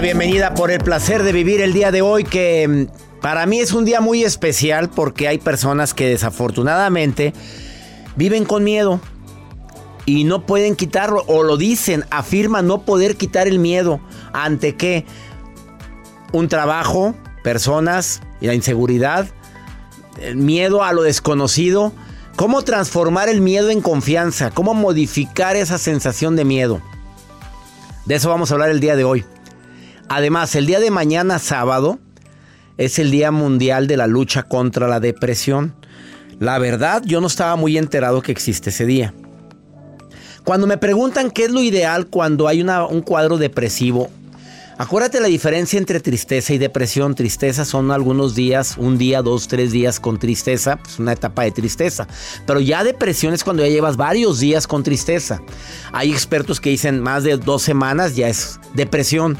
[0.00, 3.72] Bienvenida por el placer de vivir el día de hoy que mm, para mí es
[3.72, 7.32] un día muy especial porque hay personas que desafortunadamente
[8.14, 9.00] viven con miedo
[10.04, 14.00] y no pueden quitarlo o lo dicen, afirman no poder quitar el miedo
[14.34, 15.06] ante qué?
[16.32, 19.26] Un trabajo, personas la inseguridad,
[20.20, 21.92] el miedo a lo desconocido.
[22.36, 24.50] ¿Cómo transformar el miedo en confianza?
[24.50, 26.82] ¿Cómo modificar esa sensación de miedo?
[28.04, 29.24] De eso vamos a hablar el día de hoy.
[30.08, 31.98] Además, el día de mañana sábado
[32.78, 35.74] es el Día Mundial de la Lucha contra la Depresión.
[36.38, 39.14] La verdad, yo no estaba muy enterado que existe ese día.
[40.44, 44.10] Cuando me preguntan qué es lo ideal cuando hay un cuadro depresivo,
[44.78, 47.16] acuérdate la diferencia entre tristeza y depresión.
[47.16, 51.50] Tristeza son algunos días, un día, dos, tres días con tristeza, pues una etapa de
[51.50, 52.06] tristeza.
[52.46, 55.42] Pero ya depresión es cuando ya llevas varios días con tristeza.
[55.90, 59.36] Hay expertos que dicen más de dos semanas ya es depresión.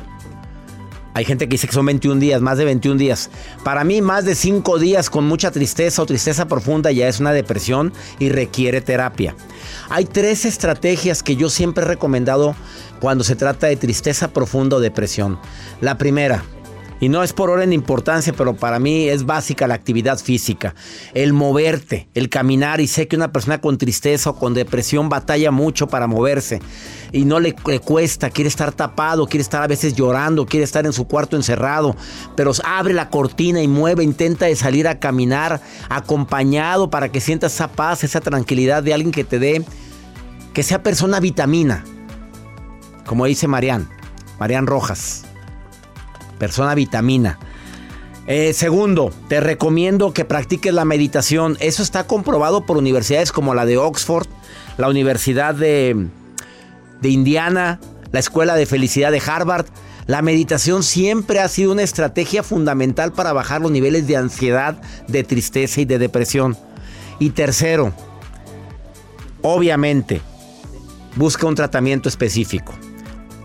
[1.17, 3.31] Hay gente que dice que son 21 días, más de 21 días.
[3.65, 7.33] Para mí, más de 5 días con mucha tristeza o tristeza profunda ya es una
[7.33, 9.35] depresión y requiere terapia.
[9.89, 12.55] Hay tres estrategias que yo siempre he recomendado
[13.01, 15.39] cuando se trata de tristeza profunda o depresión.
[15.81, 16.45] La primera,
[16.99, 20.75] y no es por orden de importancia, pero para mí es básica la actividad física.
[21.13, 22.81] El moverte, el caminar.
[22.81, 26.61] Y sé que una persona con tristeza o con depresión batalla mucho para moverse.
[27.13, 30.95] Y no le, cuesta, quiere estar tapado, quiere estar a veces llorando, quiere estar en
[30.95, 31.95] su cuarto encerrado.
[32.35, 37.55] Pero abre la cortina y mueve, intenta de salir a caminar acompañado para que sientas
[37.55, 39.63] esa paz, esa tranquilidad de alguien que te dé,
[40.55, 41.85] que sea persona vitamina.
[43.05, 43.87] Como dice Marian,
[44.39, 45.27] Marian Rojas
[46.39, 47.39] persona vitamina.
[48.27, 51.57] Eh, segundo, te recomiendo que practiques la meditación.
[51.61, 54.27] Eso está comprobado por universidades como la de Oxford,
[54.79, 56.09] la Universidad de,
[57.01, 57.79] de Indiana,
[58.11, 59.67] la Escuela de Felicidad de Harvard.
[60.07, 65.25] La meditación siempre ha sido una estrategia fundamental para bajar los niveles de ansiedad, de
[65.25, 66.57] tristeza y de depresión.
[67.19, 67.93] Y tercero,
[69.43, 70.21] obviamente,
[71.15, 72.75] busca un tratamiento específico.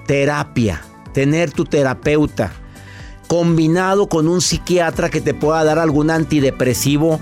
[0.07, 0.81] Terapia,
[1.13, 2.51] tener tu terapeuta
[3.31, 7.17] combinado con un psiquiatra que te pueda dar algún antidepresivo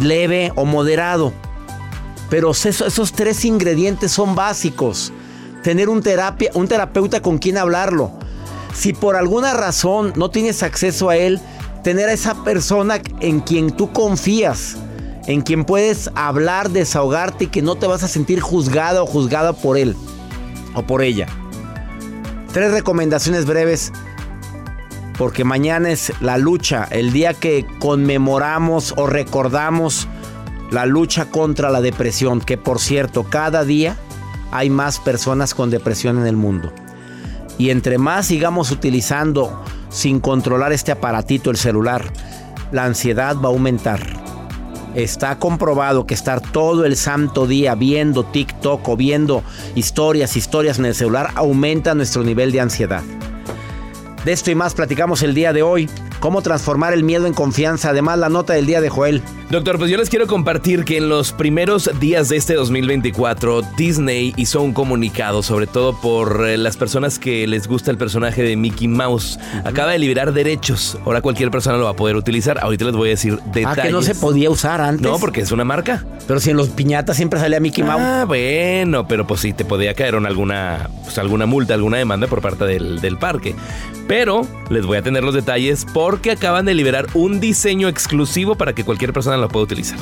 [0.00, 1.32] leve o moderado.
[2.28, 5.12] Pero esos, tres ingredientes son básicos.
[5.62, 8.10] Tener un, terapia, un terapeuta con quien hablarlo.
[8.74, 11.40] Si por alguna razón no tienes acceso a él,
[11.84, 14.78] tener a esa persona en quien tú confías,
[15.28, 19.52] en quien puedes hablar, desahogarte y que no te vas a sentir juzgado o juzgada
[19.52, 19.94] por él
[20.74, 21.28] o por ella.
[22.52, 23.92] Tres recomendaciones breves
[25.18, 30.06] porque mañana es la lucha, el día que conmemoramos o recordamos
[30.70, 33.96] la lucha contra la depresión, que por cierto, cada día
[34.52, 36.72] hay más personas con depresión en el mundo.
[37.58, 42.04] Y entre más sigamos utilizando sin controlar este aparatito, el celular,
[42.70, 44.00] la ansiedad va a aumentar.
[44.94, 49.42] Está comprobado que estar todo el santo día viendo TikTok o viendo
[49.74, 53.02] historias, historias en el celular aumenta nuestro nivel de ansiedad.
[54.24, 55.88] De esto y más platicamos el día de hoy.
[56.20, 57.90] Cómo transformar el miedo en confianza.
[57.90, 59.22] Además, la nota del día de Joel.
[59.50, 64.34] Doctor, pues yo les quiero compartir que en los primeros días de este 2024 Disney
[64.36, 68.56] hizo un comunicado, sobre todo por eh, las personas que les gusta el personaje de
[68.56, 69.38] Mickey Mouse.
[69.64, 70.98] Acaba de liberar derechos.
[71.06, 72.58] Ahora cualquier persona lo va a poder utilizar.
[72.62, 73.78] Ahorita les voy a decir detalles.
[73.78, 75.00] Ah, que no se podía usar antes.
[75.10, 76.04] No, porque es una marca.
[76.26, 78.02] Pero si en los piñatas siempre salía Mickey Mouse.
[78.04, 82.26] Ah, bueno, pero pues sí, te podía caer en alguna, pues, alguna multa, alguna demanda
[82.26, 83.54] por parte del, del parque.
[84.06, 88.74] Pero les voy a tener los detalles porque acaban de liberar un diseño exclusivo para
[88.74, 89.98] que cualquier persona lo pueda utilizar.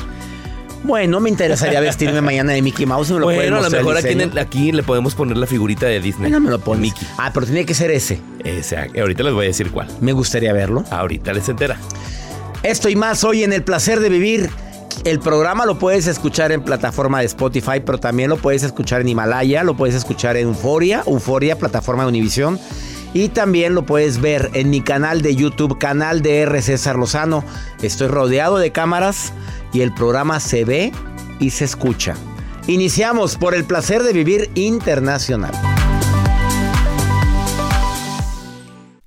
[0.86, 3.10] Bueno, me interesaría vestirme mañana de Mickey Mouse.
[3.10, 6.30] ¿me lo Bueno, a lo mejor aquí, en le podemos poner la figurita de Disney.
[6.30, 6.80] No me lo pones.
[6.80, 7.08] Mickey.
[7.18, 8.20] Ah, pero tiene que ser ese.
[8.44, 9.88] Ese, ahorita les voy a decir cuál.
[10.00, 10.84] Me gustaría verlo.
[10.90, 11.76] Ahorita les entera.
[12.62, 14.50] Esto y más hoy en El Placer de Vivir.
[15.04, 19.08] El programa lo puedes escuchar en plataforma de Spotify, pero también lo puedes escuchar en
[19.08, 22.58] Himalaya, lo puedes escuchar en Euforia, Euforia, plataforma de Univisión.
[23.16, 26.60] Y también lo puedes ver en mi canal de YouTube, canal de R.
[26.60, 27.44] César Lozano.
[27.80, 29.32] Estoy rodeado de cámaras
[29.72, 30.92] y el programa se ve
[31.40, 32.14] y se escucha.
[32.66, 35.54] Iniciamos por el placer de vivir internacional.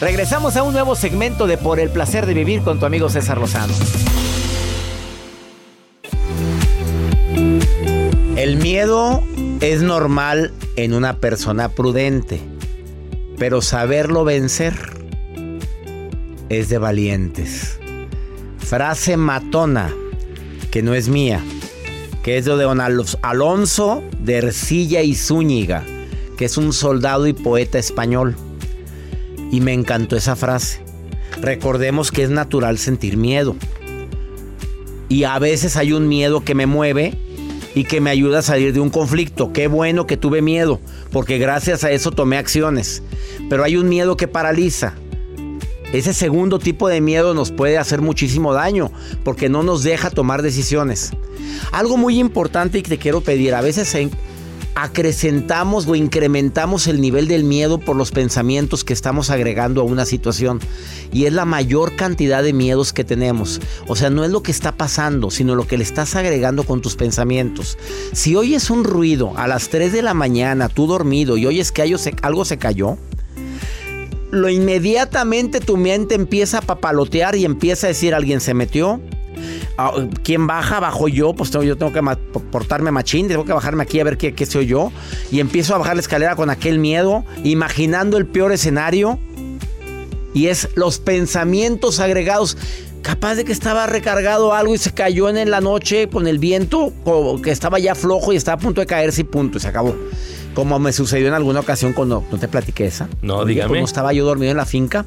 [0.00, 3.38] Regresamos a un nuevo segmento de Por el placer de vivir con tu amigo César
[3.38, 3.72] Lozano.
[8.36, 9.22] El miedo
[9.62, 12.40] es normal en una persona prudente,
[13.38, 14.74] pero saberlo vencer
[16.50, 17.80] es de valientes.
[18.58, 19.90] Frase matona,
[20.70, 21.42] que no es mía,
[22.22, 22.82] que es de don
[23.22, 25.84] Alonso de Ercilla y Zúñiga,
[26.36, 28.36] que es un soldado y poeta español.
[29.50, 30.80] Y me encantó esa frase.
[31.40, 33.56] Recordemos que es natural sentir miedo.
[35.08, 37.16] Y a veces hay un miedo que me mueve
[37.74, 39.52] y que me ayuda a salir de un conflicto.
[39.52, 40.80] Qué bueno que tuve miedo,
[41.12, 43.02] porque gracias a eso tomé acciones.
[43.48, 44.94] Pero hay un miedo que paraliza.
[45.92, 48.90] Ese segundo tipo de miedo nos puede hacer muchísimo daño,
[49.24, 51.12] porque no nos deja tomar decisiones.
[51.70, 53.94] Algo muy importante y que te quiero pedir, a veces
[54.76, 60.04] acrecentamos o incrementamos el nivel del miedo por los pensamientos que estamos agregando a una
[60.04, 60.60] situación.
[61.12, 63.60] Y es la mayor cantidad de miedos que tenemos.
[63.88, 66.82] O sea, no es lo que está pasando, sino lo que le estás agregando con
[66.82, 67.78] tus pensamientos.
[68.12, 71.80] Si oyes un ruido a las 3 de la mañana, tú dormido, y oyes que
[72.20, 72.98] algo se, cayó,
[74.30, 79.00] lo inmediatamente tu mente empieza a papalotear y empieza a decir alguien se metió.
[79.78, 79.92] Ah,
[80.22, 80.80] ¿Quién baja?
[80.80, 82.16] Bajo yo, pues tengo- yo tengo que ma-
[82.50, 84.92] portarme machín, tengo que bajarme aquí a ver qué, qué soy yo.
[85.30, 89.18] Y empiezo a bajar la escalera con aquel miedo, imaginando el peor escenario.
[90.34, 92.56] Y es los pensamientos agregados.
[93.02, 96.92] Capaz de que estaba recargado algo y se cayó en la noche con el viento,
[97.04, 99.68] o que estaba ya flojo y estaba a punto de caerse y punto, y se
[99.68, 99.94] acabó.
[100.56, 103.08] Como me sucedió en alguna ocasión cuando no te platiqué esa.
[103.22, 103.68] No, Oye, dígame.
[103.68, 105.04] Cuando estaba yo dormido en la finca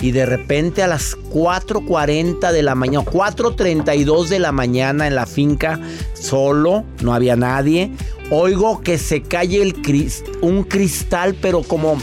[0.00, 5.26] y de repente a las 4.40 de la mañana, 4.32 de la mañana en la
[5.26, 5.80] finca,
[6.14, 7.90] solo, no había nadie,
[8.30, 11.98] oigo que se cae el cris- un cristal, pero como,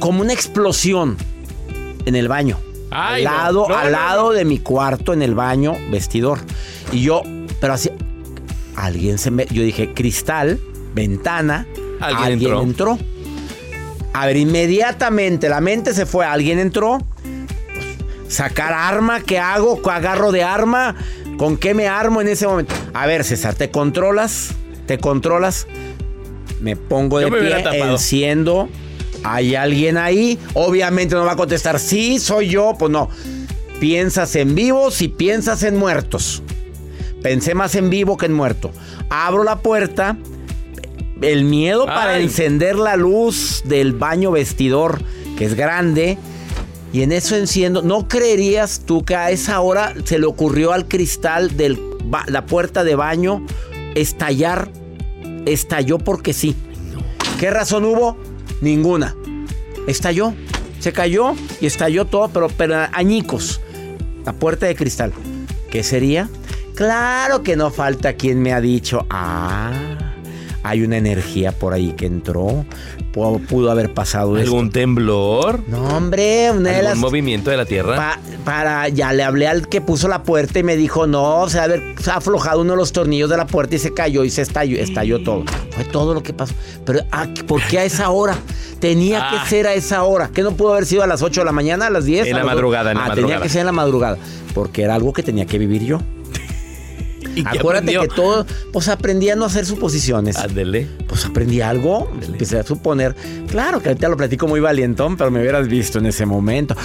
[0.00, 1.16] como una explosión
[2.06, 2.58] en el baño.
[2.90, 6.40] Ay, al lado, No, al no, lado de mi cuarto, en el baño, vestidor.
[6.92, 7.22] Y yo,
[7.60, 7.90] pero así,
[8.76, 10.60] alguien se me, yo dije, cristal,
[10.94, 11.66] ventana,
[12.00, 12.62] Alguien alguien, entró.
[12.62, 12.98] entró.
[14.12, 16.98] A ver, inmediatamente la mente se fue, alguien entró.
[18.28, 19.82] Sacar arma, ¿qué hago?
[19.82, 20.96] ¿Qué agarro de arma?
[21.36, 22.74] ¿Con qué me armo en ese momento?
[22.92, 24.54] A ver, César, ¿te controlas?
[24.86, 25.66] ¿Te controlas?
[26.60, 28.68] Me pongo de Yo me hubiera pie, enciendo.
[29.24, 30.38] ¿Hay alguien ahí?
[30.54, 32.74] Obviamente no va a contestar, sí, soy yo.
[32.78, 33.08] Pues no.
[33.80, 36.42] Piensas en vivos y piensas en muertos.
[37.22, 38.70] Pensé más en vivo que en muerto.
[39.10, 40.16] Abro la puerta.
[41.24, 45.02] El miedo para encender la luz del baño vestidor,
[45.38, 46.18] que es grande.
[46.92, 47.82] Y en eso enciendo.
[47.82, 51.78] ¿No creerías tú que a esa hora se le ocurrió al cristal de
[52.28, 53.44] la puerta de baño
[53.94, 54.70] estallar?
[55.46, 56.54] Estalló porque sí.
[57.40, 58.16] ¿Qué razón hubo?
[58.60, 59.16] Ninguna.
[59.86, 60.34] Estalló.
[60.78, 63.60] Se cayó y estalló todo, pero, pero añicos.
[64.24, 65.12] La puerta de cristal.
[65.70, 66.28] ¿Qué sería?
[66.74, 69.72] Claro que no falta quien me ha dicho, ah,
[70.64, 72.64] hay una energía por ahí que entró.
[73.12, 74.72] Pudo, pudo haber pasado ¿Algún esto.
[74.80, 75.60] temblor?
[75.68, 76.98] No, hombre, una de ¿Algún las.
[76.98, 77.94] movimiento de la tierra?
[77.96, 81.58] Pa- para, ya le hablé al que puso la puerta y me dijo, no, se
[81.60, 84.24] ha haber se ha aflojado uno de los tornillos de la puerta y se cayó
[84.24, 85.44] y se estalló, estalló todo.
[85.70, 86.54] Fue todo lo que pasó.
[86.84, 88.36] Pero, ah, ¿por qué a esa hora?
[88.80, 89.42] Tenía Ah.
[89.44, 90.30] que ser a esa hora.
[90.34, 92.26] ¿Qué no pudo haber sido a las 8 de la mañana, a las 10?
[92.26, 93.42] En la madrugada, en la ah, tenía madrugada.
[93.42, 94.18] que ser en la madrugada.
[94.54, 96.00] Porque era algo que tenía que vivir yo.
[97.34, 98.00] ¿Y qué Acuérdate aprendió?
[98.02, 100.36] que todo, pues aprendí a no hacer suposiciones.
[100.36, 100.86] Ándele.
[101.08, 103.14] Pues aprendí algo, empecé a suponer.
[103.48, 106.76] Claro que ahorita lo platico muy valientón, pero me hubieras visto en ese momento.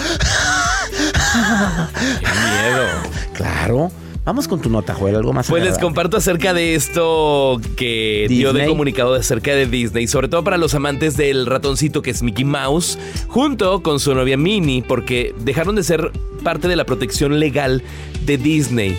[2.20, 2.86] Qué miedo.
[3.34, 3.92] Claro.
[4.26, 5.48] Vamos con tu nota, Joel, algo más.
[5.48, 5.88] Pues les agradable.
[5.88, 8.70] comparto acerca de esto que dio de Disney.
[8.70, 13.00] comunicado acerca de Disney, sobre todo para los amantes del ratoncito que es Mickey Mouse,
[13.28, 16.12] junto con su novia Minnie, porque dejaron de ser
[16.44, 17.82] parte de la protección legal
[18.26, 18.96] de Disney.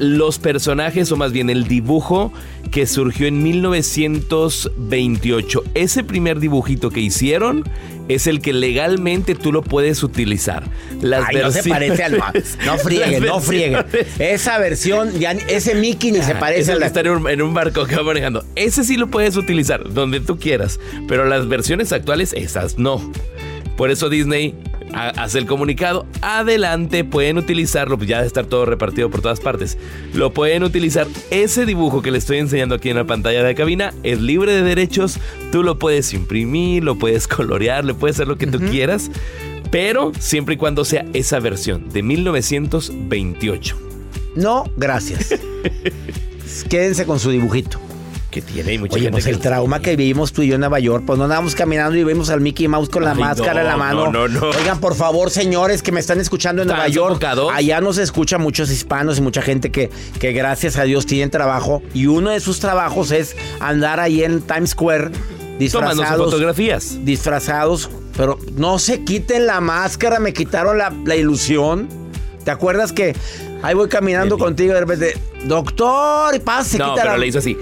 [0.00, 2.32] Los personajes, o más bien el dibujo
[2.72, 5.62] que surgió en 1928.
[5.74, 7.64] Ese primer dibujito que hicieron
[8.08, 10.64] es el que legalmente tú lo puedes utilizar.
[11.00, 12.16] Las Ay, no se parece al
[12.66, 13.72] No frieguen, Las no frieguen.
[13.74, 16.86] versiones- Esa versión, ya, ese Mickey ni se parece es a el que la.
[16.86, 18.44] está en un, barco que va manejando.
[18.56, 23.12] Ese sí lo puedes utilizar donde tú quieras, pero las versiones actuales, esas no.
[23.76, 24.54] Por eso Disney
[24.94, 26.06] hace el comunicado.
[26.22, 29.78] Adelante, pueden utilizarlo, pues ya debe estar todo repartido por todas partes.
[30.14, 31.06] Lo pueden utilizar.
[31.30, 34.62] Ese dibujo que le estoy enseñando aquí en la pantalla de cabina es libre de
[34.62, 35.18] derechos.
[35.52, 39.10] Tú lo puedes imprimir, lo puedes colorear, le puedes hacer lo que tú quieras.
[39.70, 43.76] Pero siempre y cuando sea esa versión de 1928.
[44.34, 45.34] No, gracias.
[46.68, 47.78] Quédense con su dibujito.
[48.30, 50.54] Que tiene y mucha Oye, gente pues que- el trauma que vivimos tú y yo
[50.54, 53.18] en Nueva York, pues no andábamos caminando y vimos al Mickey Mouse con la Ay,
[53.18, 54.12] máscara en la no, mano.
[54.12, 54.50] no, no, no.
[54.50, 58.38] Oigan, por favor, señores que me están escuchando en ¿Están Nueva York, allá nos escucha
[58.38, 62.38] muchos hispanos y mucha gente que, que gracias a Dios tienen trabajo y uno de
[62.38, 65.10] sus trabajos es andar ahí en Times Square
[65.58, 66.30] disfrazados.
[66.30, 67.04] fotografías.
[67.04, 71.88] disfrazados, pero no se quiten la máscara, me quitaron la, la ilusión.
[72.44, 73.14] ¿Te acuerdas que
[73.62, 74.46] ahí voy caminando Bien.
[74.46, 75.14] contigo y de repente,
[75.46, 77.56] doctor, y pasa, se no, quita pero la le hizo así.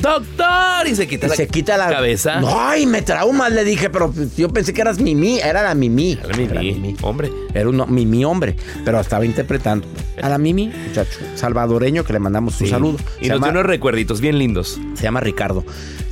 [0.00, 0.86] ¡Doctor!
[0.86, 2.40] Y se quita, y la, se quita la cabeza.
[2.40, 6.18] No, ay, me traumas, le dije, pero yo pensé que eras Mimi, era la Mimi.
[6.22, 7.30] Era Mimi, hombre.
[7.54, 9.86] Era un Mimi hombre, pero estaba interpretando
[10.22, 12.70] a la Mimi, muchacho salvadoreño que le mandamos un Sí.
[12.70, 12.98] saludo.
[13.20, 14.78] Y Se nos llama- dio unos recuerditos bien lindos.
[14.94, 15.64] se llama Ricardo.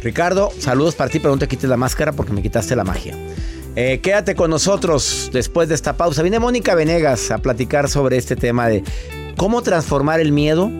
[0.02, 3.16] Ricardo, saludos para ti, pero no te quites la máscara porque me quitaste la magia.
[3.76, 6.22] Eh, quédate con nosotros después de esta pausa.
[6.22, 8.82] Viene Mónica Venegas a platicar sobre este tema de
[9.36, 10.70] cómo transformar el miedo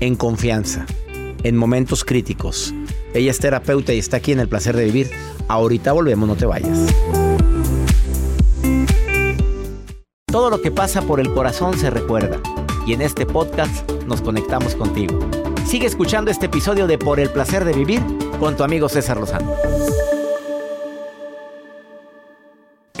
[0.00, 0.86] en confianza
[1.44, 2.74] en momentos críticos.
[3.14, 5.10] Ella es terapeuta y está aquí en el placer de vivir.
[5.46, 6.92] Ahorita volvemos, no te vayas.
[10.26, 12.40] Todo lo que pasa por el corazón se recuerda.
[12.86, 15.18] Y en este podcast nos conectamos contigo.
[15.64, 18.02] Sigue escuchando este episodio de Por el placer de vivir
[18.40, 19.54] con tu amigo César Lozano.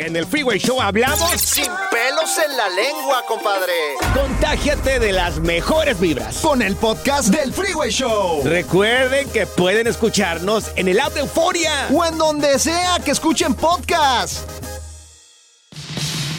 [0.04, 3.72] En el Freeway Show hablamos Sin pelos en la lengua, compadre.
[4.12, 6.40] Contágiate de las mejores vibras.
[6.42, 8.42] Con el podcast del Freeway Show.
[8.44, 11.88] Recuerden que pueden escucharnos en el app de Euforia.
[11.90, 14.46] O en donde sea que escuchen podcast.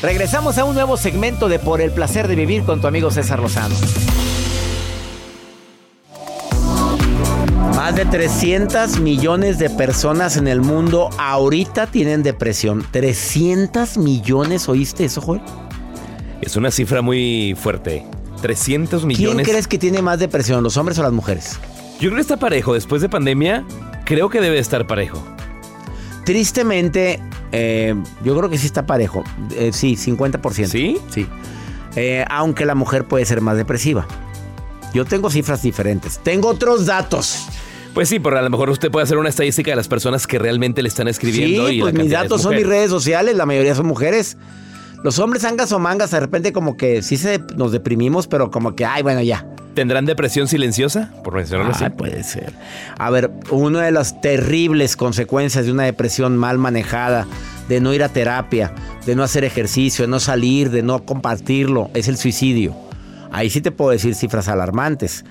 [0.04, 3.40] Regresamos a un nuevo segmento de Por el placer de vivir con tu amigo César
[3.40, 3.76] Lozano.
[7.96, 12.86] Más de 300 millones de personas en el mundo ahorita tienen depresión.
[12.92, 15.40] 300 millones, ¿oíste eso, Joel?
[16.42, 18.06] Es una cifra muy fuerte.
[18.42, 19.48] 300 ¿Quién millones.
[19.48, 21.58] crees que tiene más depresión, los hombres o las mujeres?
[21.94, 22.74] Yo creo que está parejo.
[22.74, 23.64] Después de pandemia,
[24.04, 25.24] creo que debe estar parejo.
[26.26, 27.22] Tristemente,
[27.54, 29.24] eh, yo creo que sí está parejo.
[29.56, 30.68] Eh, sí, 50%.
[30.68, 30.98] ¿Sí?
[31.12, 31.28] Sí.
[31.96, 34.06] Eh, aunque la mujer puede ser más depresiva.
[34.94, 36.20] Yo tengo cifras diferentes.
[36.20, 37.48] Tengo otros datos.
[37.96, 40.38] Pues sí, pero a lo mejor usted puede hacer una estadística de las personas que
[40.38, 41.70] realmente le están escribiendo.
[41.70, 44.36] Sí, y pues mis datos son mis redes sociales, la mayoría son mujeres.
[45.02, 48.76] Los hombres angas o mangas, de repente como que sí se nos deprimimos, pero como
[48.76, 49.48] que, ay, bueno, ya.
[49.76, 51.14] ¿Tendrán depresión silenciosa?
[51.24, 51.86] Por mencionarlo así.
[51.86, 52.52] Ay, puede ser.
[52.98, 57.26] A ver, una de las terribles consecuencias de una depresión mal manejada,
[57.70, 58.74] de no ir a terapia,
[59.06, 62.76] de no hacer ejercicio, de no salir, de no compartirlo, es el suicidio.
[63.32, 65.24] Ahí sí te puedo decir cifras alarmantes.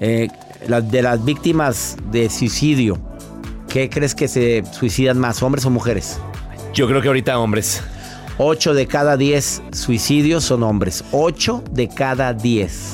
[0.00, 0.28] Eh,
[0.66, 2.98] las- de las víctimas de suicidio,
[3.68, 6.18] ¿qué crees que se suicidan más, hombres o mujeres?
[6.74, 7.82] Yo creo que ahorita hombres.
[8.38, 11.04] 8 de cada 10 suicidios son hombres.
[11.12, 12.92] 8 de cada 10.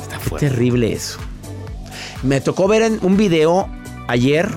[0.00, 0.48] Está Qué fuerte.
[0.50, 1.18] terrible eso.
[2.22, 3.68] Me tocó ver en un video
[4.08, 4.48] ayer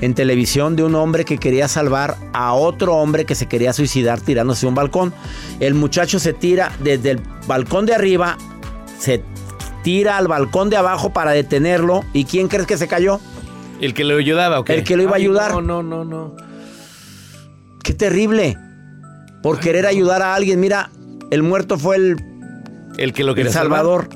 [0.00, 4.20] en televisión de un hombre que quería salvar a otro hombre que se quería suicidar
[4.20, 5.14] tirándose de un balcón.
[5.60, 8.36] El muchacho se tira desde el balcón de arriba,
[8.98, 9.22] se
[9.88, 12.04] tira al balcón de abajo para detenerlo.
[12.12, 13.20] ¿Y quién crees que se cayó?
[13.80, 14.68] El que le ayudaba, ¿ok?
[14.68, 15.50] El que lo iba a Ay, ayudar.
[15.52, 16.36] No, no, no, no.
[17.82, 18.58] Qué terrible.
[19.42, 20.60] Por querer ayudar a alguien.
[20.60, 20.90] Mira,
[21.30, 22.16] el muerto fue el,
[22.98, 23.78] El que lo el quería salvar.
[23.78, 24.08] Salvador.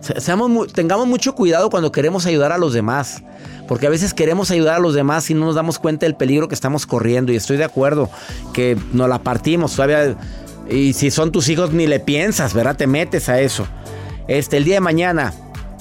[0.00, 3.22] Se- seamos tengamos mucho cuidado cuando queremos ayudar a los demás.
[3.68, 6.48] Porque a veces queremos ayudar a los demás y no nos damos cuenta del peligro
[6.48, 7.30] que estamos corriendo.
[7.32, 8.10] Y estoy de acuerdo
[8.52, 9.76] que nos la partimos.
[9.76, 10.16] Todavía,
[10.68, 12.74] y si son tus hijos, ni le piensas, ¿verdad?
[12.76, 13.68] Te metes a eso.
[14.28, 15.32] Este, el día de mañana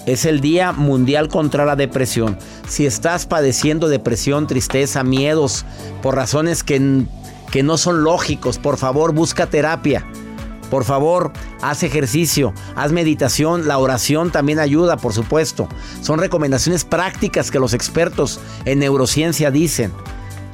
[0.05, 2.37] es el Día Mundial contra la Depresión.
[2.67, 5.65] Si estás padeciendo depresión, tristeza, miedos,
[6.03, 7.05] por razones que,
[7.51, 10.05] que no son lógicos, por favor, busca terapia.
[10.69, 15.67] Por favor, haz ejercicio, haz meditación, la oración también ayuda, por supuesto.
[16.01, 19.91] Son recomendaciones prácticas que los expertos en neurociencia dicen.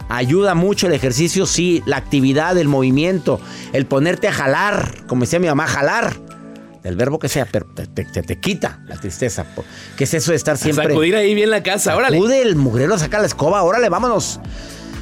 [0.09, 3.39] Ayuda mucho el ejercicio, sí, la actividad, el movimiento,
[3.71, 6.30] el ponerte a jalar, como decía mi mamá, jalar.
[6.83, 9.45] Del verbo que sea, pero te, te- te- te quita la tristeza.
[9.95, 10.87] ¿Qué es eso de estar siempre?
[10.87, 12.17] Sacudir ahí bien la casa, órale.
[12.17, 14.39] Acude el mugrero, saca la escoba, órale, vámonos.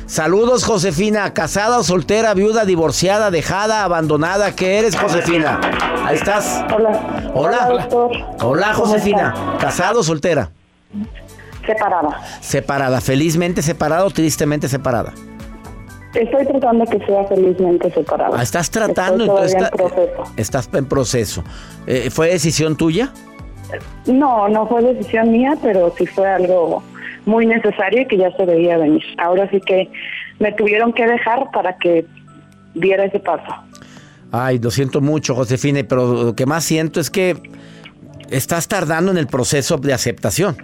[0.05, 1.33] Saludos, Josefina.
[1.33, 4.55] ¿Casada o soltera, viuda, divorciada, dejada, abandonada?
[4.55, 5.61] ¿Qué eres, Josefina?
[6.03, 6.65] Ahí estás.
[6.75, 7.31] Hola.
[7.33, 7.67] Hola.
[7.69, 8.11] doctor.
[8.41, 9.33] Hola, ¿Cómo Josefina.
[9.61, 10.49] ¿Casada o soltera?
[11.65, 12.21] Separada.
[12.41, 13.01] Separada.
[13.01, 15.13] ¿Felizmente separada o tristemente separada?
[16.13, 18.37] Estoy tratando que sea felizmente separada.
[18.39, 20.23] Ah, estás tratando, entonces está- proceso.
[20.37, 21.43] estás en proceso.
[21.85, 23.11] Eh, ¿Fue decisión tuya?
[24.07, 26.81] No, no fue decisión mía, pero sí fue algo
[27.25, 29.03] muy necesario y que ya se veía venir.
[29.19, 29.89] Ahora sí que
[30.39, 32.05] me tuvieron que dejar para que
[32.73, 33.53] diera ese paso.
[34.31, 37.37] Ay, lo siento mucho, Josefina, pero lo que más siento es que
[38.31, 40.57] estás tardando en el proceso de aceptación.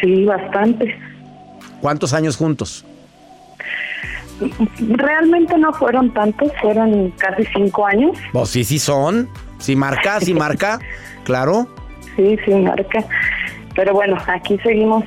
[0.00, 0.94] Sí, bastante.
[1.80, 2.84] ¿Cuántos años juntos?
[4.78, 8.16] Realmente no fueron tantos, fueron casi cinco años.
[8.32, 9.28] Pues sí, sí son.
[9.58, 10.80] Si marca, si marca,
[11.24, 11.68] claro.
[12.16, 13.04] Sí, sí, marca.
[13.74, 15.04] Pero bueno, aquí seguimos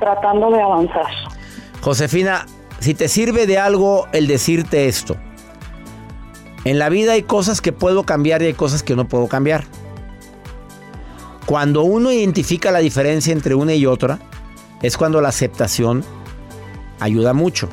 [0.00, 1.06] tratando de avanzar.
[1.80, 2.46] Josefina,
[2.80, 5.16] si te sirve de algo el decirte esto.
[6.64, 9.64] En la vida hay cosas que puedo cambiar y hay cosas que no puedo cambiar.
[11.46, 14.20] Cuando uno identifica la diferencia entre una y otra,
[14.80, 16.04] es cuando la aceptación
[17.00, 17.68] ayuda mucho.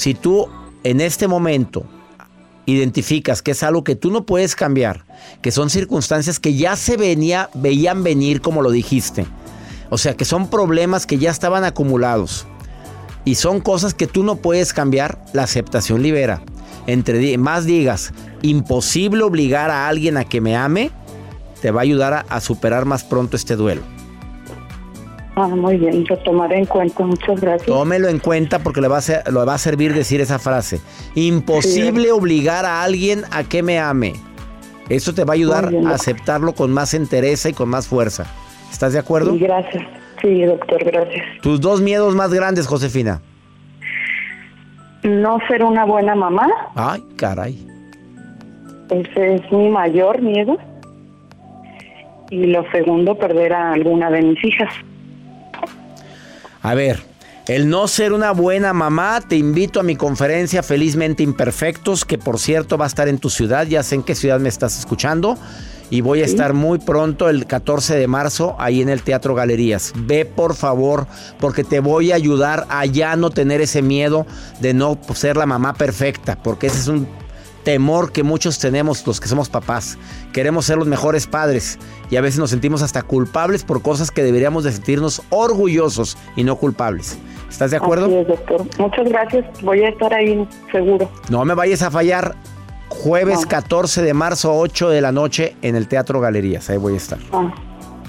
[0.00, 0.48] Si tú
[0.82, 1.84] en este momento
[2.64, 5.04] identificas que es algo que tú no puedes cambiar,
[5.42, 9.26] que son circunstancias que ya se venía, veían venir como lo dijiste,
[9.90, 12.46] o sea, que son problemas que ya estaban acumulados
[13.26, 16.40] y son cosas que tú no puedes cambiar, la aceptación libera.
[16.86, 20.92] Entre más digas, imposible obligar a alguien a que me ame,
[21.60, 23.82] te va a ayudar a, a superar más pronto este duelo.
[25.42, 27.02] Ah, muy bien, lo tomaré en cuenta.
[27.04, 27.66] Muchas gracias.
[27.66, 30.80] Tómelo en cuenta porque le va a, ser- le va a servir decir esa frase.
[31.14, 34.12] Imposible obligar a alguien a que me ame.
[34.90, 38.26] Eso te va a ayudar bien, a aceptarlo con más entereza y con más fuerza.
[38.70, 39.32] ¿Estás de acuerdo?
[39.32, 39.84] Sí, gracias.
[40.20, 41.24] Sí, doctor, gracias.
[41.40, 43.22] Tus dos miedos más grandes, Josefina.
[45.02, 47.66] No ser una buena mamá, Ay, caray.
[48.90, 50.58] ese es mi mayor miedo.
[52.30, 54.72] Y lo segundo, perder a alguna de mis hijas.
[56.62, 57.02] A ver,
[57.46, 62.38] el no ser una buena mamá, te invito a mi conferencia Felizmente Imperfectos, que por
[62.38, 65.38] cierto va a estar en tu ciudad, ya sé en qué ciudad me estás escuchando,
[65.88, 69.92] y voy a estar muy pronto, el 14 de marzo, ahí en el Teatro Galerías.
[69.96, 71.06] Ve por favor,
[71.40, 74.26] porque te voy a ayudar a ya no tener ese miedo
[74.60, 77.08] de no ser la mamá perfecta, porque ese es un
[77.64, 79.98] temor que muchos tenemos los que somos papás.
[80.32, 81.78] Queremos ser los mejores padres
[82.10, 86.44] y a veces nos sentimos hasta culpables por cosas que deberíamos de sentirnos orgullosos y
[86.44, 87.18] no culpables.
[87.48, 88.06] ¿Estás de acuerdo?
[88.06, 88.66] Así es, doctor.
[88.78, 89.44] Muchas gracias.
[89.62, 91.10] Voy a estar ahí seguro.
[91.28, 92.34] No me vayas a fallar.
[92.88, 93.48] Jueves No.
[93.48, 96.68] 14 de marzo, 8 de la noche en el Teatro Galerías.
[96.70, 97.18] Ahí voy a estar.
[97.32, 97.52] Ah,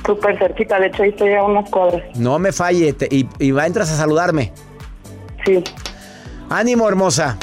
[0.06, 0.80] súper cerquita.
[0.80, 2.02] De hecho, ahí estoy a unas cuadras.
[2.18, 4.54] No me falle te- y, y va, entras a saludarme.
[5.46, 5.64] Sí.
[6.50, 7.38] Ánimo, hermosa.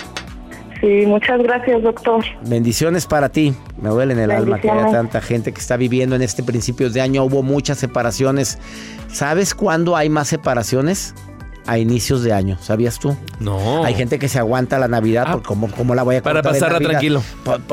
[0.81, 2.25] Sí, muchas gracias, doctor.
[2.47, 3.53] Bendiciones para ti.
[3.81, 6.89] Me duele en el alma que haya tanta gente que está viviendo en este principio
[6.91, 7.25] de año.
[7.25, 8.59] Hubo muchas separaciones.
[9.13, 11.15] ¿Sabes cuándo hay más separaciones?
[11.67, 12.57] A inicios de año.
[12.61, 13.15] ¿Sabías tú?
[13.41, 13.85] No.
[13.85, 15.25] Hay gente que se aguanta la Navidad.
[15.27, 15.33] Ah.
[15.33, 17.23] porque ¿cómo, cómo la voy a Para pasarla tranquilo.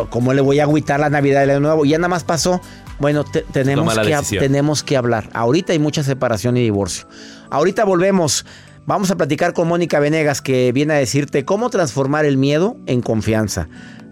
[0.10, 1.86] ¿Cómo le voy a agüitar la Navidad del año nuevo?
[1.86, 2.60] Ya nada más pasó.
[3.00, 4.42] Bueno, te- tenemos, que, decisión.
[4.44, 5.30] tenemos que hablar.
[5.34, 7.08] Ahorita hay mucha separación y divorcio.
[7.50, 8.46] Ahorita volvemos.
[8.86, 13.02] Vamos a platicar con Mónica Venegas que viene a decirte cómo transformar el miedo en
[13.02, 13.68] confianza.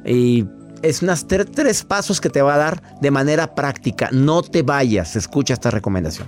[0.06, 0.46] Y
[0.82, 4.10] es unas tre- tres pasos que te va a dar de manera práctica.
[4.12, 5.16] No te vayas.
[5.16, 6.28] Escucha esta recomendación.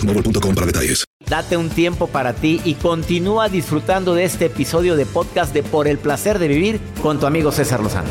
[0.01, 1.05] boostmobile.com para detalles.
[1.27, 5.87] Date un tiempo para ti y continúa disfrutando de este episodio de podcast de Por
[5.87, 8.09] el placer de vivir con tu amigo César Lozano.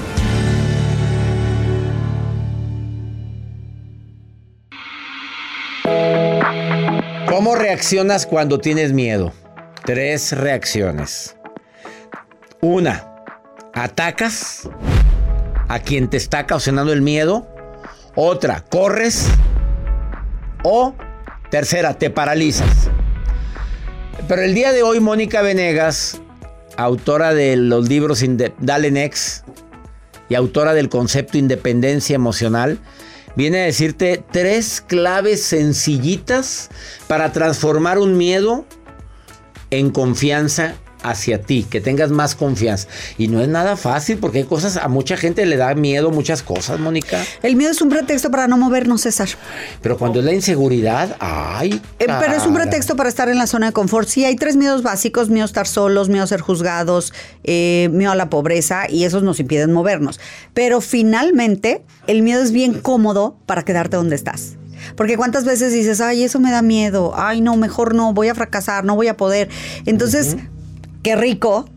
[7.29, 9.33] ¿Cómo reaccionas cuando tienes miedo?
[9.85, 11.37] Tres reacciones.
[12.61, 13.25] Una,
[13.75, 14.69] atacas
[15.69, 17.47] a quien te está causando el miedo.
[18.15, 19.29] Otra, corres.
[20.63, 20.95] O
[21.51, 22.89] tercera, te paralizas.
[24.29, 26.21] Pero el día de hoy, Mónica Venegas,
[26.77, 28.25] autora de los libros
[28.59, 29.47] Dale Next
[30.29, 32.79] y autora del concepto Independencia Emocional,
[33.35, 36.71] viene a decirte tres claves sencillitas
[37.09, 38.65] para transformar un miedo
[39.71, 42.89] en confianza hacia ti, que tengas más confianza.
[43.19, 46.43] Y no es nada fácil porque hay cosas, a mucha gente le da miedo muchas
[46.43, 47.23] cosas, Mónica.
[47.43, 49.29] El miedo es un pretexto para no movernos, César.
[49.83, 51.81] Pero cuando es la inseguridad, ay.
[51.99, 54.09] Eh, pero es un pretexto para estar en la zona de confort.
[54.09, 57.13] Sí, hay tres miedos básicos: miedo a estar solos, miedo a ser juzgados,
[57.45, 60.21] eh, miedo a la pobreza, y esos nos impiden movernos.
[60.55, 64.57] Pero finalmente, el miedo es bien cómodo para quedarte donde estás.
[64.97, 68.35] Porque cuántas veces dices, ay, eso me da miedo, ay, no, mejor no, voy a
[68.35, 69.49] fracasar, no voy a poder.
[69.87, 70.37] Entonces,
[71.03, 71.69] qué rico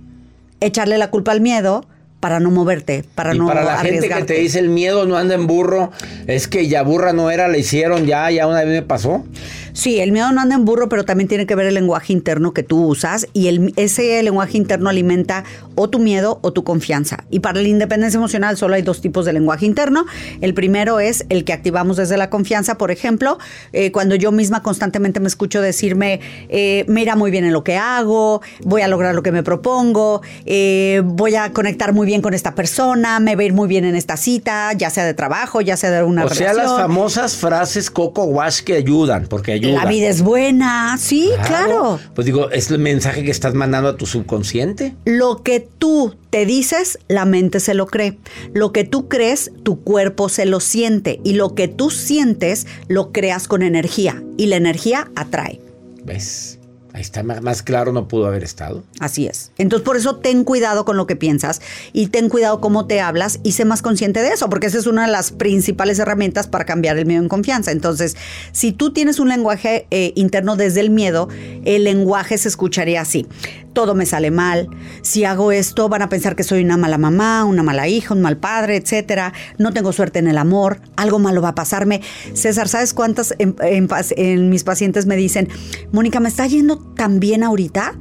[0.59, 1.85] echarle la culpa al miedo
[2.19, 5.17] para no moverte, para y no para la gente que te dice el miedo no
[5.17, 5.91] anda en burro,
[6.25, 9.25] es que ya burra no era, la hicieron ya, ya una vez me pasó.
[9.73, 12.53] Sí, el miedo no anda en burro, pero también tiene que ver el lenguaje interno
[12.53, 17.23] que tú usas y el, ese lenguaje interno alimenta o tu miedo o tu confianza.
[17.31, 20.05] Y para la independencia emocional solo hay dos tipos de lenguaje interno.
[20.41, 23.39] El primero es el que activamos desde la confianza, por ejemplo,
[23.71, 27.63] eh, cuando yo misma constantemente me escucho decirme, eh, me irá muy bien en lo
[27.63, 32.21] que hago, voy a lograr lo que me propongo, eh, voy a conectar muy bien
[32.21, 35.15] con esta persona, me va a ir muy bien en esta cita, ya sea de
[35.15, 36.71] trabajo, ya sea de una o sea, relación.
[36.71, 41.99] las famosas frases coco wash que ayudan, porque La vida es buena, sí, claro.
[42.15, 44.95] Pues digo, es el mensaje que estás mandando a tu subconsciente.
[45.05, 48.17] Lo que tú te dices, la mente se lo cree.
[48.53, 51.19] Lo que tú crees, tu cuerpo se lo siente.
[51.23, 54.23] Y lo que tú sientes, lo creas con energía.
[54.37, 55.59] Y la energía atrae.
[56.03, 56.59] ¿Ves?
[56.93, 58.83] Ahí está, más claro no pudo haber estado.
[58.99, 59.51] Así es.
[59.57, 61.59] Entonces, por eso ten cuidado con lo que piensas
[61.91, 64.85] y ten cuidado cómo te hablas y sé más consciente de eso, porque esa es
[64.85, 67.71] una de las principales herramientas para cambiar el miedo en confianza.
[67.71, 68.15] Entonces,
[68.51, 71.29] si tú tienes un lenguaje eh, interno desde el miedo,
[71.65, 73.25] el lenguaje se escucharía así.
[73.73, 74.69] Todo me sale mal.
[75.01, 78.21] Si hago esto, van a pensar que soy una mala mamá, una mala hija, un
[78.21, 79.33] mal padre, etcétera.
[79.57, 80.79] No tengo suerte en el amor.
[80.95, 82.01] Algo malo va a pasarme.
[82.33, 85.49] César, ¿sabes cuántas en, en pas- en mis pacientes me dicen,
[85.91, 87.95] Mónica, me está yendo tan bien ahorita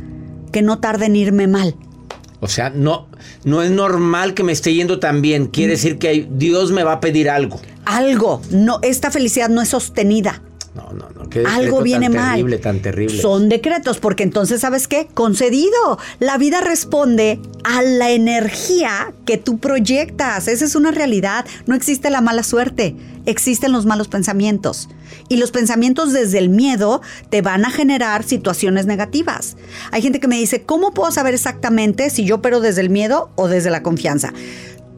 [0.52, 1.74] que no tarde en irme mal?
[2.40, 3.06] O sea, no,
[3.44, 5.46] no es normal que me esté yendo tan bien.
[5.46, 7.61] Quiere decir que Dios me va a pedir algo.
[7.85, 10.42] Algo, no, esta felicidad no es sostenida.
[10.74, 11.28] No, no, no.
[11.28, 12.30] qué Algo viene tan mal.
[12.30, 13.20] terrible, tan terrible.
[13.20, 15.06] Son decretos, porque entonces, ¿sabes qué?
[15.12, 15.98] Concedido.
[16.18, 20.48] La vida responde a la energía que tú proyectas.
[20.48, 21.44] Esa es una realidad.
[21.66, 24.88] No existe la mala suerte, existen los malos pensamientos.
[25.28, 29.56] Y los pensamientos desde el miedo te van a generar situaciones negativas.
[29.90, 33.30] Hay gente que me dice, ¿cómo puedo saber exactamente si yo opero desde el miedo
[33.35, 34.32] o desde la confianza?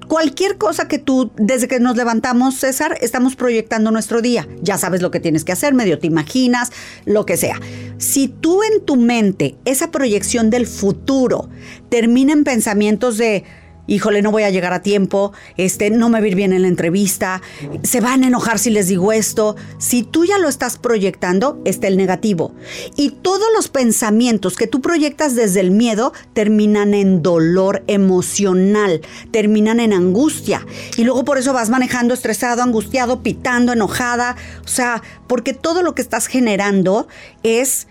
[0.08, 4.46] Cualquier cosa que tú, desde que nos levantamos, César, estamos proyectando nuestro día.
[4.62, 6.70] Ya sabes lo que tienes que hacer, medio te imaginas,
[7.04, 7.60] lo que sea.
[7.98, 11.48] Si tú en tu mente, esa proyección del futuro,
[11.88, 13.44] termina en pensamientos de,
[13.86, 16.62] híjole, no voy a llegar a tiempo, este, no me va a ir bien en
[16.62, 17.42] la entrevista,
[17.82, 19.56] se van a enojar si les digo esto.
[19.78, 22.54] Si tú ya lo estás proyectando, está el negativo.
[22.96, 29.80] Y todos los pensamientos que tú proyectas desde el miedo terminan en dolor emocional, terminan
[29.80, 30.66] en angustia.
[30.96, 34.36] Y luego por eso vas manejando estresado, angustiado, pitando, enojada.
[34.64, 37.08] O sea, porque todo lo que estás generando
[37.42, 37.86] es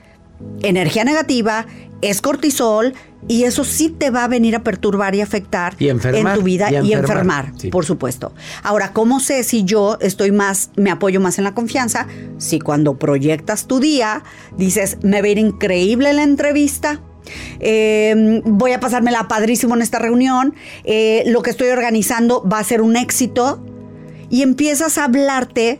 [0.61, 1.67] energía negativa,
[2.01, 2.93] es cortisol,
[3.27, 6.43] y eso sí te va a venir a perturbar y afectar Y enfermar, en tu
[6.45, 7.69] vida y y, enfermar, enfermar, sí.
[7.69, 8.33] por supuesto.
[8.63, 12.07] Ahora, ¿cómo sé si yo estoy más, me apoyo más en la confianza?
[12.37, 14.23] Si cuando proyectas tu día,
[14.57, 17.01] dices, me va a ir increíble la entrevista.
[17.61, 20.53] eh, voy a pasármela padrísimo en esta reunión.
[20.83, 23.63] eh, lo que estoy organizando va a ser un éxito.
[24.29, 25.79] Y empiezas a hablarte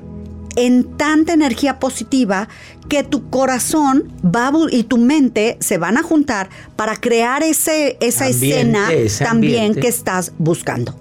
[0.56, 2.48] en tanta energía positiva
[2.90, 7.98] que tu corazón va a y tu mente se van a juntar para crear ese,
[8.02, 9.82] esa Ambiente, escena ese también ambiente.
[9.82, 10.96] que estás buscando.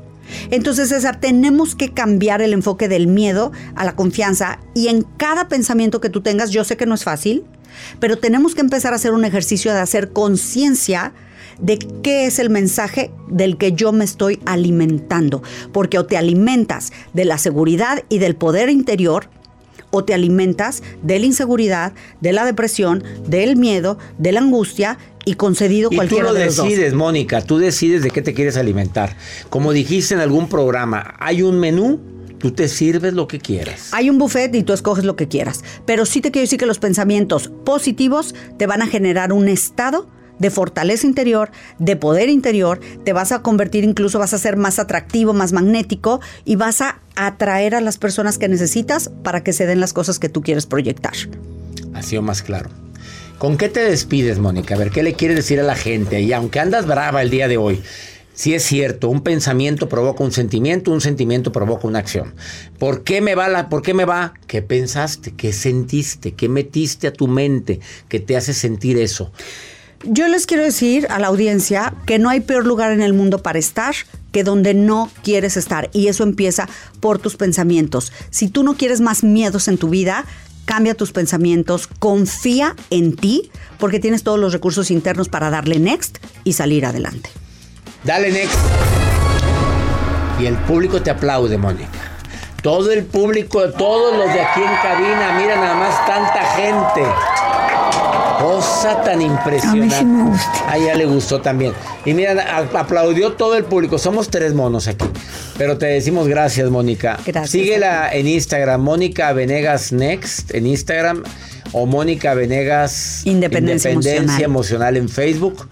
[0.50, 5.48] Entonces, César, tenemos que cambiar el enfoque del miedo a la confianza y en cada
[5.48, 7.44] pensamiento que tú tengas, yo sé que no es fácil,
[8.00, 11.12] pero tenemos que empezar a hacer un ejercicio de hacer conciencia
[11.60, 16.92] de qué es el mensaje del que yo me estoy alimentando, porque o te alimentas
[17.12, 19.28] de la seguridad y del poder interior,
[19.92, 25.34] o te alimentas de la inseguridad, de la depresión, del miedo, de la angustia y
[25.34, 26.66] concedido Y tú cualquiera lo de los dos.
[26.66, 29.16] decides, Mónica, tú decides de qué te quieres alimentar.
[29.50, 32.00] Como dijiste en algún programa, hay un menú,
[32.38, 33.90] tú te sirves lo que quieras.
[33.92, 35.62] Hay un buffet y tú escoges lo que quieras.
[35.86, 40.08] Pero sí te quiero decir que los pensamientos positivos te van a generar un estado
[40.42, 44.80] de fortaleza interior, de poder interior, te vas a convertir incluso, vas a ser más
[44.80, 49.66] atractivo, más magnético y vas a atraer a las personas que necesitas para que se
[49.66, 51.14] den las cosas que tú quieres proyectar.
[51.94, 52.70] Ha sido más claro.
[53.38, 54.74] ¿Con qué te despides, Mónica?
[54.74, 56.20] A ver, ¿qué le quieres decir a la gente?
[56.20, 57.80] Y aunque andas brava el día de hoy,
[58.34, 62.34] sí es cierto, un pensamiento provoca un sentimiento, un sentimiento provoca una acción.
[62.78, 64.34] ¿Por qué me va la, por qué me va?
[64.48, 65.34] ¿Qué pensaste?
[65.36, 66.32] ¿Qué sentiste?
[66.32, 67.78] ¿Qué metiste a tu mente
[68.08, 69.30] que te hace sentir eso?
[70.04, 73.38] Yo les quiero decir a la audiencia que no hay peor lugar en el mundo
[73.38, 73.94] para estar
[74.32, 75.90] que donde no quieres estar.
[75.92, 76.68] Y eso empieza
[77.00, 78.12] por tus pensamientos.
[78.30, 80.24] Si tú no quieres más miedos en tu vida,
[80.64, 86.18] cambia tus pensamientos, confía en ti, porque tienes todos los recursos internos para darle next
[86.42, 87.30] y salir adelante.
[88.02, 88.58] Dale next.
[90.40, 91.90] Y el público te aplaude, Mónica.
[92.62, 97.02] Todo el público, todos los de aquí en cabina, mira nada más tanta gente.
[98.42, 99.94] Cosa tan impresionante.
[99.94, 100.70] A mí sí me gusta.
[100.70, 101.72] A ella le gustó también.
[102.04, 103.98] Y mira, aplaudió todo el público.
[103.98, 105.06] Somos tres monos aquí.
[105.56, 107.20] Pero te decimos gracias, Mónica.
[107.24, 107.50] Gracias.
[107.50, 111.22] Síguela en Instagram, Mónica Venegas Next en Instagram
[111.70, 114.42] o Mónica Venegas Independencia Emocional.
[114.42, 115.68] Emocional en Facebook.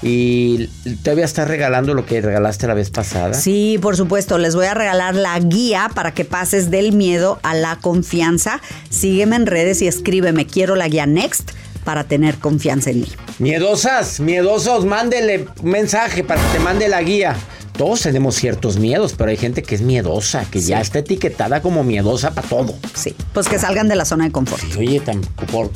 [0.00, 0.68] Y
[1.02, 3.34] todavía estás regalando lo que regalaste la vez pasada.
[3.34, 7.54] Sí, por supuesto, les voy a regalar la guía para que pases del miedo a
[7.54, 8.60] la confianza.
[8.88, 11.52] Sígueme en redes y escríbeme, quiero la guía Next
[11.84, 13.08] para tener confianza en mí.
[13.38, 17.36] Miedosas, miedosos, mándele un mensaje para que te mande la guía.
[17.76, 21.82] Todos tenemos ciertos miedos, pero hay gente que es miedosa, que ya está etiquetada como
[21.84, 22.74] miedosa para todo.
[22.94, 24.62] Sí, pues que salgan de la zona de confort.
[24.78, 25.70] Oye, tan, por-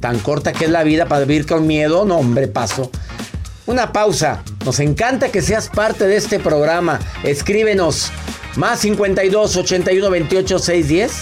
[0.00, 2.90] tan corta que es la vida para vivir con miedo, no hombre, paso.
[3.66, 4.42] Una pausa.
[4.64, 6.98] Nos encanta que seas parte de este programa.
[7.22, 8.10] Escríbenos.
[8.56, 11.12] Más 52 81 28 610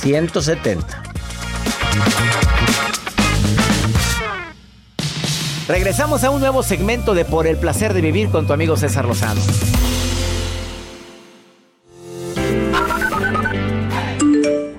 [0.00, 1.02] 170.
[5.68, 9.04] Regresamos a un nuevo segmento de Por el placer de vivir con tu amigo César
[9.04, 9.42] Lozano.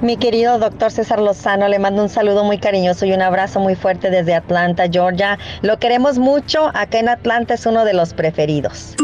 [0.02, 3.75] Mi querido doctor César Lozano, le mando un saludo muy cariñoso y un abrazo muy
[3.75, 5.38] fuerte desde Atlanta, Georgia.
[5.62, 8.95] Lo queremos mucho, acá en Atlanta es uno de los preferidos.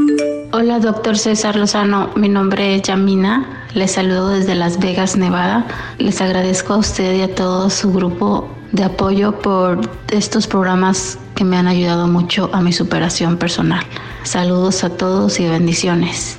[0.53, 2.09] Hola, doctor César Lozano.
[2.15, 3.67] Mi nombre es Yamina.
[3.75, 5.67] Les saludo desde Las Vegas, Nevada.
[5.99, 9.79] Les agradezco a usted y a todo su grupo de apoyo por
[10.11, 13.83] estos programas que me han ayudado mucho a mi superación personal.
[14.23, 16.37] Saludos a todos y bendiciones.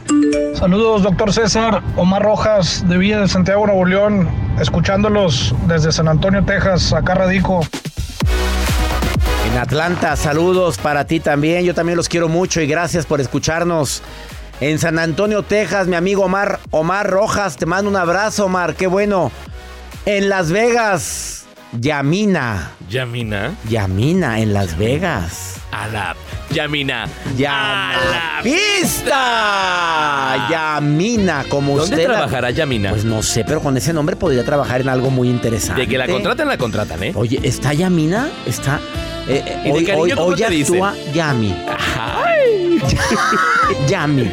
[0.54, 1.82] Saludos, doctor César.
[1.96, 4.28] Omar Rojas, de Villa de Santiago, Nuevo León,
[4.60, 6.92] escuchándolos desde San Antonio, Texas.
[6.92, 7.60] Acá radico.
[9.50, 11.64] En Atlanta, saludos para ti también.
[11.64, 14.02] Yo también los quiero mucho y gracias por escucharnos.
[14.60, 18.86] En San Antonio, Texas, mi amigo Omar, Omar Rojas, te mando un abrazo, Omar, qué
[18.86, 19.30] bueno.
[20.06, 21.35] En Las Vegas,
[21.72, 22.70] Yamina.
[22.88, 23.54] Yamina.
[23.68, 25.56] Yamina, en Las Vegas.
[25.72, 26.16] A la
[26.50, 27.06] Yamina.
[27.36, 30.46] Ya A la pista.
[30.50, 32.06] Yamina, como ¿Dónde usted.
[32.06, 32.90] trabajará Yamina?
[32.90, 35.82] Pues no sé, pero con ese nombre podría trabajar en algo muy interesante.
[35.82, 37.12] De que la contratan, la contratan, ¿eh?
[37.14, 38.28] Oye, ¿está Yamina?
[38.46, 38.80] Está.
[39.28, 41.54] eh, eh, ¿Y de hoy cariño hoy- hoy actúa Yami.
[41.98, 42.80] Ay.
[43.88, 44.30] Yami.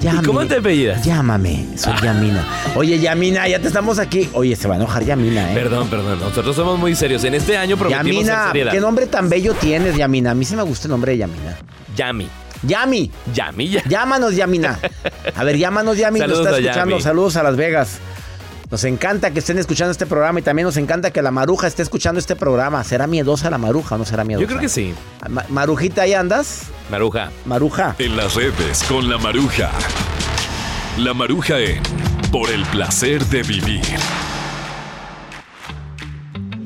[0.00, 0.22] Yami.
[0.24, 1.04] cómo te apellidas?
[1.04, 2.44] Llámame, soy Yamina.
[2.76, 4.28] Oye, Yamina, ya te estamos aquí.
[4.32, 5.54] Oye, se va a enojar Yamina, ¿eh?
[5.54, 6.20] Perdón, perdón.
[6.20, 7.24] Nosotros somos muy serios.
[7.24, 8.72] En este año prometimos Yamina, seriedad.
[8.72, 10.30] qué nombre tan bello tienes, Yamina.
[10.30, 11.56] A mí sí me gusta el nombre de Yamina.
[11.96, 12.28] Yami.
[12.62, 13.10] Yami.
[13.34, 13.82] Yami, ya.
[13.88, 14.78] Llámanos, Yamina.
[15.34, 16.20] A ver, llámanos, Yami.
[16.20, 16.90] Nos está escuchando.
[16.90, 17.02] Yami.
[17.02, 17.98] Saludos a Las Vegas.
[18.70, 21.82] Nos encanta que estén escuchando este programa y también nos encanta que la maruja esté
[21.82, 22.84] escuchando este programa.
[22.84, 24.42] ¿Será miedosa la maruja o no será miedosa?
[24.42, 24.94] Yo creo que sí.
[25.30, 26.64] Ma- Marujita, ¿ahí andas?
[26.90, 27.30] Maruja.
[27.46, 27.96] Maruja.
[27.98, 29.70] En las redes con la Maruja.
[30.98, 31.82] La Maruja en
[32.30, 33.80] Por el placer de vivir.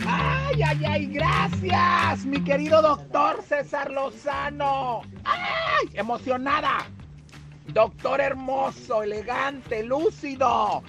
[0.04, 5.02] Ay, ay, ay, gracias, mi querido doctor César Lozano.
[5.24, 6.78] Ay, emocionada.
[7.68, 10.82] Doctor hermoso, elegante, lúcido.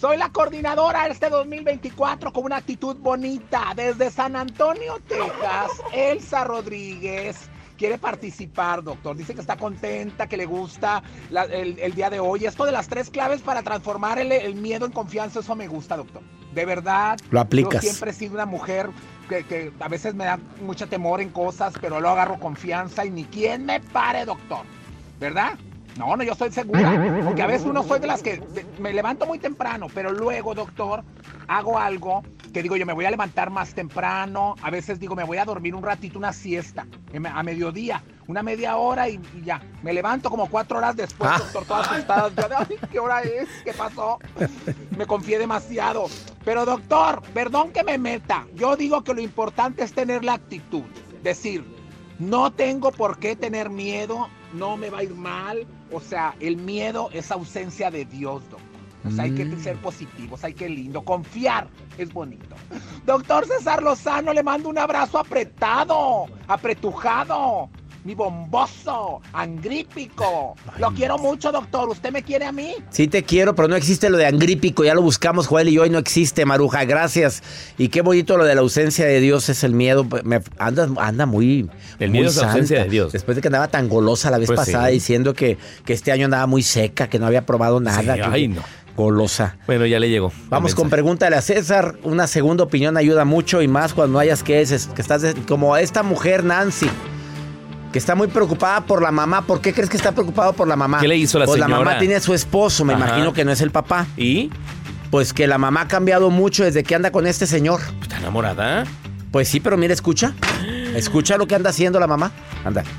[0.00, 3.72] Soy la coordinadora este 2024 con una actitud bonita.
[3.74, 9.16] Desde San Antonio, Texas, Elsa Rodríguez quiere participar, doctor.
[9.16, 12.44] Dice que está contenta, que le gusta la- el, el día de hoy.
[12.44, 15.96] Esto de las tres claves para transformar el, el miedo en confianza, eso me gusta,
[15.96, 16.22] doctor.
[16.54, 17.18] De verdad.
[17.30, 17.74] Lo aplicas.
[17.74, 18.90] Yo siempre he sido una mujer
[19.28, 23.10] que, que a veces me da mucho temor en cosas, pero lo agarro confianza y
[23.10, 24.60] ni quien me pare, doctor.
[25.20, 25.58] ¿Verdad?
[25.98, 27.22] No, no, yo estoy segura.
[27.24, 28.40] Porque a veces uno soy de las que
[28.78, 31.02] me levanto muy temprano, pero luego, doctor,
[31.48, 34.54] hago algo que digo yo me voy a levantar más temprano.
[34.62, 38.02] A veces digo me voy a dormir un ratito, una siesta, en me- a mediodía,
[38.26, 39.60] una media hora y, y ya.
[39.82, 41.38] Me levanto como cuatro horas después, Ah.
[41.38, 42.32] doctor, todas asustadas.
[42.36, 43.48] Yo "Ay, ¿qué hora es?
[43.64, 44.18] ¿Qué pasó?
[44.96, 46.06] Me confié demasiado.
[46.44, 48.46] Pero doctor, perdón que me meta.
[48.54, 50.84] Yo digo que lo importante es tener la actitud.
[51.22, 51.64] Decir,
[52.18, 55.66] no tengo por qué tener miedo, no me va a ir mal.
[55.92, 58.60] O sea, el miedo es ausencia de Dios, doctor.
[59.06, 59.62] O sea, hay que Mm.
[59.62, 61.02] ser positivos, hay que lindo.
[61.02, 62.56] Confiar es bonito.
[63.06, 67.70] Doctor César Lozano, le mando un abrazo apretado, apretujado.
[68.08, 70.56] Mi bomboso, angrípico.
[70.78, 71.90] Lo quiero mucho, doctor.
[71.90, 72.72] ¿Usted me quiere a mí?
[72.88, 74.82] Sí te quiero, pero no existe lo de angrípico.
[74.82, 76.86] Ya lo buscamos, Joel y yo, y no existe, Maruja.
[76.86, 77.42] Gracias.
[77.76, 80.06] Y qué bonito lo de la ausencia de Dios es el miedo.
[80.24, 81.68] Me- anda, anda muy.
[81.98, 82.84] El muy miedo es la ausencia santa.
[82.84, 83.12] de Dios.
[83.12, 84.94] Después de que andaba tan golosa la vez Pues pasada sí.
[84.94, 88.00] diciendo que, que este año andaba muy seca, que no había probado nada.
[88.00, 88.62] Sí, que- ay, no.
[88.96, 89.58] Golosa.
[89.66, 90.32] Bueno, ya le llegó.
[90.48, 91.96] Vamos con pregúntale a César.
[92.04, 95.76] Una segunda opinión ayuda mucho y más cuando hayas que es, que estás de- como
[95.76, 96.88] esta mujer Nancy.
[97.98, 99.42] Que está muy preocupada por la mamá.
[99.42, 101.00] ¿Por qué crees que está preocupado por la mamá?
[101.00, 101.84] ¿Qué le hizo la pues la señora?
[101.84, 103.06] mamá tiene a su esposo, me Ajá.
[103.08, 104.06] imagino que no es el papá.
[104.16, 104.52] ¿Y?
[105.10, 107.80] Pues que la mamá ha cambiado mucho desde que anda con este señor.
[108.00, 108.84] ¿Está enamorada?
[109.32, 110.32] Pues sí, pero mira, escucha.
[110.94, 112.30] Escucha lo que anda haciendo la mamá.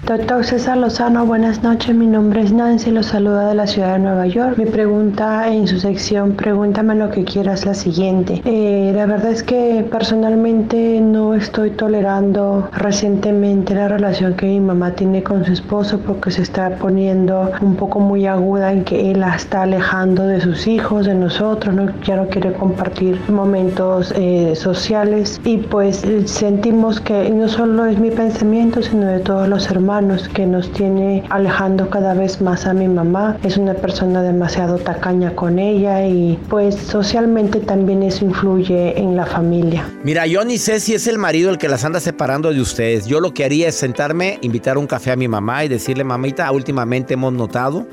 [0.05, 1.93] Doctor César Lozano, buenas noches.
[1.93, 4.57] Mi nombre es Nancy, los saluda de la ciudad de Nueva York.
[4.57, 8.41] Mi pregunta en su sección, pregúntame lo que quieras, la siguiente.
[8.45, 14.91] Eh, la verdad es que personalmente no estoy tolerando recientemente la relación que mi mamá
[14.91, 19.19] tiene con su esposo porque se está poniendo un poco muy aguda en que él
[19.19, 21.91] la está alejando de sus hijos, de nosotros, ¿no?
[22.03, 27.99] ya no quiere compartir momentos eh, sociales y pues eh, sentimos que no solo es
[27.99, 32.73] mi pensamiento, sino de todos los hermanos que nos tiene alejando cada vez más a
[32.73, 33.37] mi mamá.
[33.43, 39.25] Es una persona demasiado tacaña con ella y pues socialmente también eso influye en la
[39.25, 39.89] familia.
[40.03, 43.05] Mira, yo ni sé si es el marido el que las anda separando de ustedes.
[43.07, 46.51] Yo lo que haría es sentarme, invitar un café a mi mamá y decirle, mamita,
[46.51, 47.87] últimamente hemos notado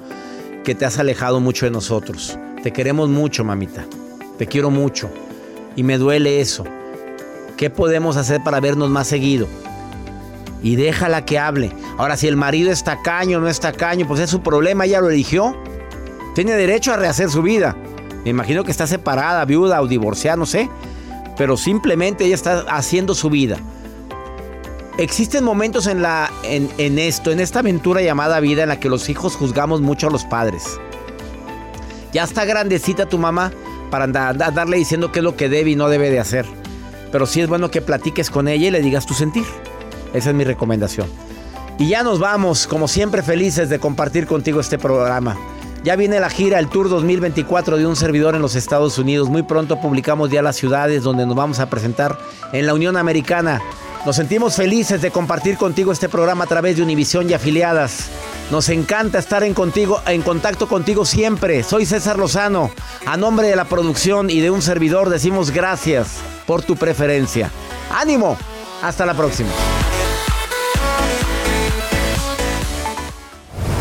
[0.65, 2.39] que te has alejado mucho de nosotros.
[2.63, 3.85] Te queremos mucho, mamita.
[4.39, 5.11] Te quiero mucho.
[5.77, 6.65] Y me duele eso.
[7.57, 9.47] ¿Qué podemos hacer para vernos más seguido?
[10.67, 11.71] Y déjala que hable.
[11.97, 15.01] Ahora, si el marido es tacaño o no es tacaño, pues es su problema, ella
[15.01, 15.57] lo eligió.
[16.35, 17.77] Tiene derecho a rehacer su vida.
[18.25, 20.69] Me imagino que está separada, viuda o divorciada, no sé.
[21.37, 23.59] Pero simplemente ella está haciendo su vida.
[24.99, 28.89] Existen momentos en, la, en, en esto, en esta aventura llamada vida, en la que
[28.89, 30.81] los hijos juzgamos mucho a los padres.
[32.13, 33.53] Ya está grandecita tu mamá
[33.93, 36.45] para andar, andarle diciendo qué es lo que debe y no debe de hacer.
[37.13, 39.45] Pero sí es bueno que platiques con ella y le digas tu sentir.
[40.17, 41.09] Esa es mi recomendación.
[41.79, 45.37] Y ya nos vamos, como siempre felices de compartir contigo este programa.
[45.85, 49.29] Ya viene la gira, el Tour 2024 de un servidor en los Estados Unidos.
[49.29, 52.19] Muy pronto publicamos ya las ciudades donde nos vamos a presentar
[52.53, 53.61] en la Unión Americana.
[54.07, 58.07] Nos sentimos felices de compartir contigo este programa a través de Univisión y afiliadas.
[58.51, 61.63] Nos encanta estar en contigo, en contacto contigo siempre.
[61.63, 62.71] Soy César Lozano.
[63.05, 67.51] A nombre de la producción y de un servidor decimos gracias por tu preferencia.
[67.93, 68.39] ¡Ánimo!
[68.83, 69.51] Hasta la próxima.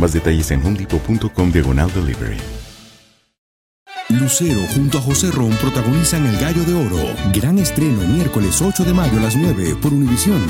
[0.00, 2.38] Más detalles en homedepot.com diagonal delivery.
[4.08, 7.14] Lucero junto a José Ron protagonizan El Gallo de Oro.
[7.34, 10.40] Gran estreno miércoles 8 de mayo a las 9 por Univisión.